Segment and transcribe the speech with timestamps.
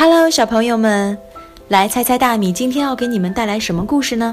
[0.00, 1.18] Hello，小朋友们，
[1.66, 4.32] 来猜猜大米今天要给你们带来什么故事呢？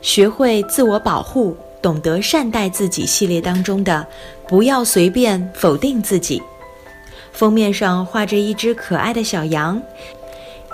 [0.00, 4.06] 学会自我保护，懂得善待自己系列当中的
[4.46, 6.40] “不要随便否定自己”。
[7.34, 9.82] 封面上画着一只可爱的小羊，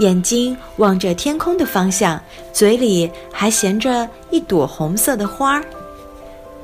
[0.00, 2.21] 眼睛望着天空的方向，
[2.53, 5.64] 嘴里还衔着一朵红色的花儿。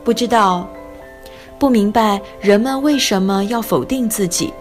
[0.04, 0.68] 不知道，
[1.58, 4.52] 不明白人们为什么要否定自己。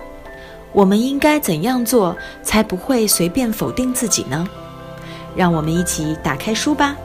[0.71, 4.47] 我们应该怎样做才不会随便否定自己呢？
[5.35, 6.95] 让我们一起打开书吧。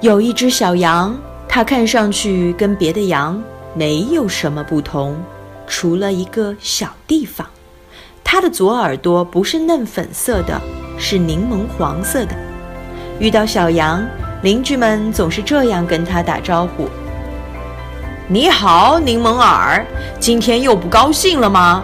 [0.00, 1.16] 有一只小羊，
[1.48, 3.42] 它看上去跟别的羊
[3.74, 5.16] 没有什么不同，
[5.66, 7.46] 除了一个小地方，
[8.24, 10.60] 它的左耳朵不是嫩粉色的，
[10.98, 12.34] 是柠檬黄色的。
[13.18, 14.02] 遇到小羊，
[14.42, 16.88] 邻居们总是这样跟它打招呼。
[18.32, 19.84] 你好，柠檬耳，
[20.20, 21.82] 今天又不高兴了吗？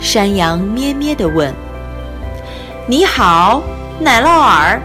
[0.00, 1.54] 山羊咩咩地问。
[2.88, 3.62] 你好，
[4.00, 4.82] 奶酪耳，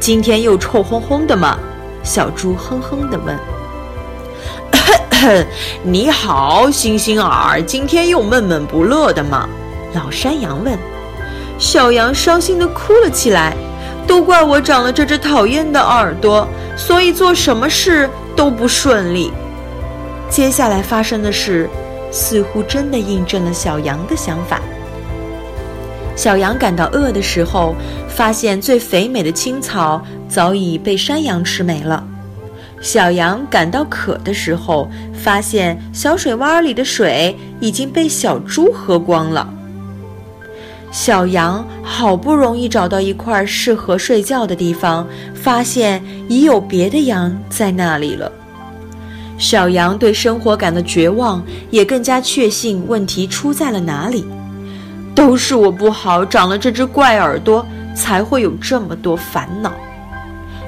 [0.00, 1.58] 今天又臭烘烘的吗？
[2.02, 3.38] 小猪哼哼地问。
[5.84, 9.46] 你好，星星耳，今天又闷闷不乐的吗？
[9.92, 10.78] 老山羊问。
[11.58, 13.54] 小羊伤心地哭了起来，
[14.06, 19.30] 都怪我长了这只讨厌的耳朵，所以做什么事都不顺利。
[20.32, 21.68] 接下来发生的事，
[22.10, 24.62] 似乎真的印证了小羊的想法。
[26.16, 27.74] 小羊感到饿的时候，
[28.08, 32.02] 发现最肥美的青草早已被山羊吃没了；
[32.80, 39.46] 小羊感到渴的时候，发现小水洼里的水已经被小猪喝光了。
[40.90, 48.32] 小羊好不容易找到一块适合睡觉的地方，发现已有别的羊在那里了。
[49.42, 54.24] 小羊对生活感到绝望，也更加确信问题出在了哪里。
[55.16, 59.72] 都是我不好，长了这只怪耳朵，才会有这么多烦恼。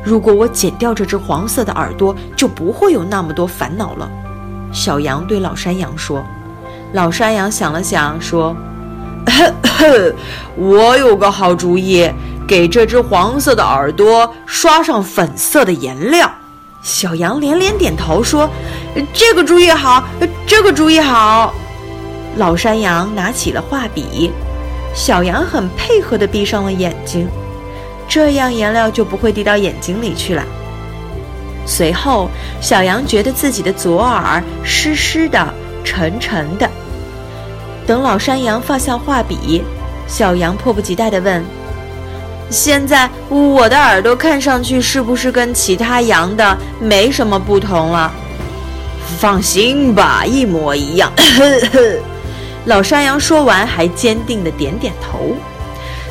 [0.03, 4.11] 如果我剪掉这只黄色的耳朵，就不会有那么多烦恼了。
[4.73, 6.27] 小羊对老山羊说。
[6.95, 8.57] 老山羊想了想，说
[10.59, 12.11] ：“我有个好主意，
[12.47, 16.29] 给这只黄色的耳朵刷上粉色的颜料。”
[16.85, 18.49] 小羊连连点头说
[19.15, 20.05] ：“这个主意好，
[20.47, 21.55] 这个主意好。”
[22.37, 24.31] 老山羊拿起了画笔，
[24.95, 27.27] 小羊很配合地闭上了眼睛，
[28.07, 30.45] 这样颜料就不会滴到眼睛里去了。
[31.65, 32.29] 随后，
[32.61, 36.69] 小羊觉得自己的左耳湿湿的、沉沉的。
[37.87, 39.63] 等老山羊放下画笔，
[40.07, 41.43] 小羊迫不及待地问。
[42.51, 48.13] 现在我的耳朵看上去是不是跟其他羊的没什么不同了？
[49.19, 51.13] 放心吧，一模一样。
[52.67, 55.37] 老山羊说完，还坚定地点点头。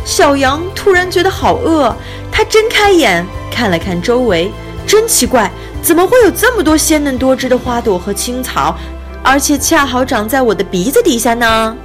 [0.05, 1.95] 小羊突然觉得好饿，
[2.31, 4.51] 它睁开眼看了看周围，
[4.85, 5.49] 真奇怪，
[5.81, 8.77] 怎么会有这么多鲜嫩多汁的花朵和青草，
[9.23, 11.75] 而且恰好长在我的鼻子底下呢？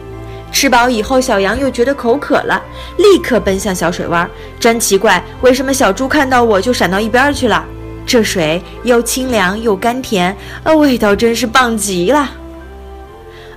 [0.50, 2.62] 吃饱以后，小羊又觉得口渴了，
[2.96, 4.26] 立刻奔向小水洼。
[4.58, 7.64] 真奇怪，为什么小猪看到我就闪到一边去了？
[8.06, 12.30] 这水又清凉又甘甜，呃，味道真是棒极了。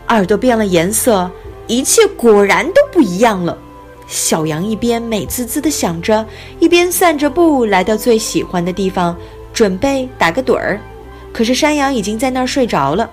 [0.09, 1.31] 耳朵变了颜色，
[1.68, 3.58] 一切果然都不一样了。
[4.08, 6.25] 小羊一边美滋滋地想着，
[6.59, 9.16] 一边散着步来到最喜欢的地方，
[9.53, 10.78] 准备打个盹儿。
[11.31, 13.09] 可是山羊已经在那儿睡着了，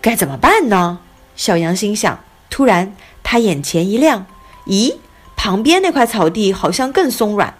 [0.00, 0.98] 该怎么办呢？
[1.36, 2.18] 小羊心想。
[2.52, 4.26] 突然，他眼前一亮，
[4.66, 4.96] 咦，
[5.34, 7.54] 旁边那块草地好像更松软，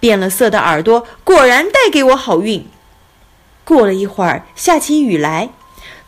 [0.00, 2.66] 变了色的耳朵果然带给我好运。
[3.62, 5.50] 过了一会儿，下起雨来，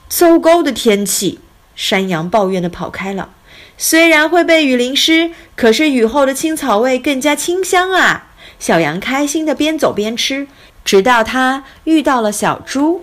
[0.08, 1.40] 糟糕的天气！
[1.76, 3.28] 山羊抱怨地跑开了。
[3.76, 8.28] 虽然会被雨淋湿，可是雨后的青草味更加清香啊！
[8.58, 10.48] 小羊开心地边走边吃，
[10.82, 13.02] 直到它遇到了小猪。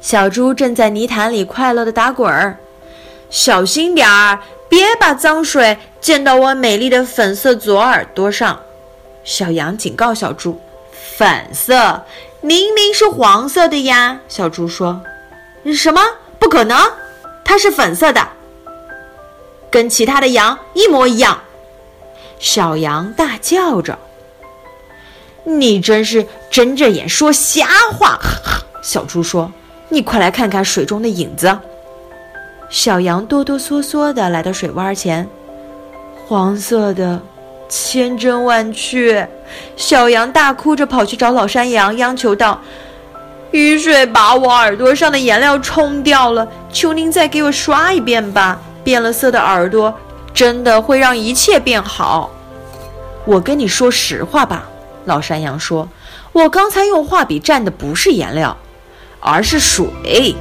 [0.00, 2.60] 小猪正在泥潭里快乐地打滚儿。
[3.30, 8.60] 小心点儿，别把脏水溅到我美丽的粉色左耳朵上。
[9.24, 10.58] 小羊警告小猪
[11.16, 12.04] ：“粉色
[12.40, 15.02] 明明是黄色的呀！”小猪说
[15.74, 16.00] ：“什么？
[16.38, 16.78] 不可能，
[17.44, 18.26] 它是粉色的，
[19.70, 21.42] 跟其他的羊一模一样。”
[22.40, 23.98] 小羊大叫着
[25.44, 28.18] ：“你真是睁着眼说瞎话！”
[28.80, 29.52] 小猪说
[29.90, 31.58] ：“你快来看看水中的影子。”
[32.70, 35.26] 小羊哆哆嗦嗦地来到水洼前，
[36.26, 37.20] 黄色的，
[37.68, 39.26] 千真万确。
[39.74, 42.60] 小羊大哭着跑去找老山羊，央求道
[43.52, 49.94] ：“雨水把我耳朵上的颜料冲掉了，求您再给我刷一遍吧，变了色的耳朵
[50.34, 52.30] 真的会让一切变好。
[53.24, 54.68] 我跟你说实话吧，
[55.06, 55.88] 老山羊说，
[56.32, 58.54] 我刚才用画笔蘸的不是颜料，
[59.20, 60.36] 而是水。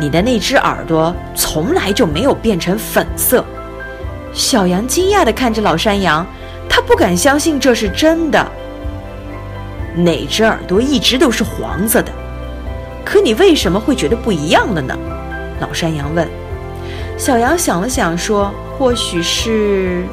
[0.00, 3.44] 你的那只耳朵从来就没有变成粉色。
[4.32, 6.26] 小羊惊讶地看着老山羊，
[6.68, 8.46] 他不敢相信这是真的。
[9.96, 12.12] 哪只耳朵一直都是黄色的？
[13.04, 14.96] 可你为什么会觉得不一样了呢？
[15.60, 16.28] 老山羊问。
[17.16, 20.04] 小羊想了想，说：“或许是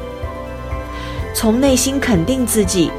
[1.32, 2.90] 从内心肯定自己，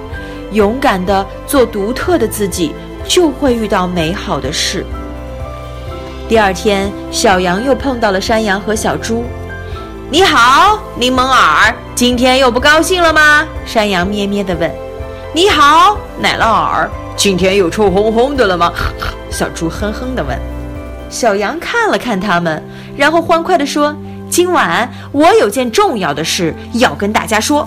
[0.53, 2.73] 勇敢地做独特的自己，
[3.03, 4.85] 就会遇到美好的事。”
[6.27, 9.23] 第二天，小羊又碰到了山羊和小猪。
[10.11, 14.69] “你好，柠檬耳，今天又不高兴了吗？”山羊咩咩地问。
[15.33, 18.73] “你好，奶酪耳，今天又臭烘烘的了吗？”
[19.31, 20.37] 小猪哼哼地问。
[21.09, 22.61] 小羊看了看他们，
[22.97, 23.95] 然后欢快地说
[24.29, 27.65] ：“今晚我有件重要的事要跟大家说。”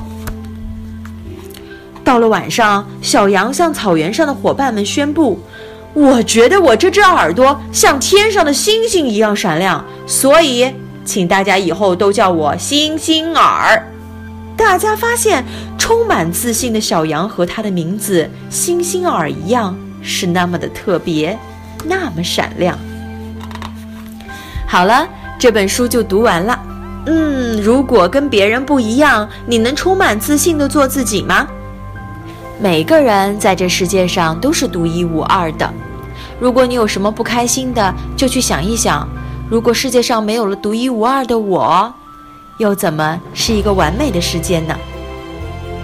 [2.05, 5.41] 到了晚上，小羊向草原上的伙伴们宣布
[5.93, 10.73] ：“我觉得我这只耳朵像天上的星星一样闪亮，所以
[11.05, 13.87] 请大家以后都叫我星星耳。”
[14.57, 15.43] 大家发现，
[15.79, 21.39] 充满自信的小羊和它的名字“星星耳”一样，是那么的特别，
[21.85, 22.79] 那么闪亮。
[24.67, 25.09] 好了，
[25.39, 26.61] 这本书就读完了。
[27.07, 31.49] 嗯，如果跟别人不一样，你能充满自信的做自己吗？
[32.63, 35.73] 每个人在这世界上都是独一无二的。
[36.39, 39.09] 如果你有什么不开心的，就去想一想：
[39.49, 41.91] 如果世界上没有了独一无二的我，
[42.59, 44.77] 又怎么是一个完美的世界呢？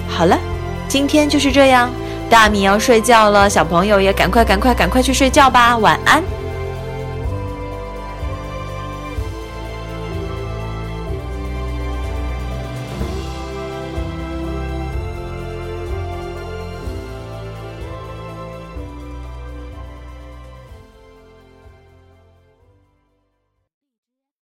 [0.06, 0.38] 好了，
[0.86, 1.90] 今天就是这样。
[2.28, 6.22] 大米要睡觉了，小朋友也赶快、赶快、赶快去睡觉吧，晚安。